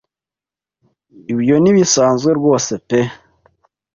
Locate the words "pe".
2.87-2.99